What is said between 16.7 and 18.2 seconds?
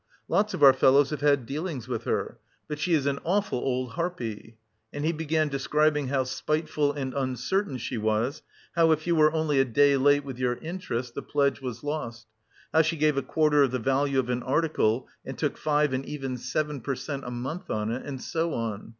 percent a month on it